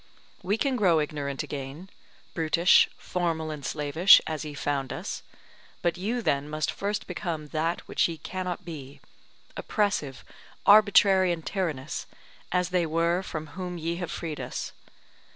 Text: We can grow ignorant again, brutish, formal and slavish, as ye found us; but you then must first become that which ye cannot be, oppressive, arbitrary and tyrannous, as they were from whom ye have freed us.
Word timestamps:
We 0.41 0.57
can 0.57 0.77
grow 0.77 0.99
ignorant 0.99 1.43
again, 1.43 1.87
brutish, 2.33 2.89
formal 2.97 3.51
and 3.51 3.63
slavish, 3.63 4.19
as 4.25 4.43
ye 4.43 4.55
found 4.55 4.91
us; 4.91 5.21
but 5.83 5.95
you 5.95 6.23
then 6.23 6.49
must 6.49 6.71
first 6.71 7.05
become 7.05 7.49
that 7.49 7.87
which 7.87 8.07
ye 8.07 8.17
cannot 8.17 8.65
be, 8.65 8.99
oppressive, 9.55 10.25
arbitrary 10.65 11.31
and 11.31 11.45
tyrannous, 11.45 12.07
as 12.51 12.69
they 12.69 12.87
were 12.87 13.21
from 13.21 13.45
whom 13.53 13.77
ye 13.77 13.97
have 13.97 14.09
freed 14.09 14.39
us. 14.39 14.73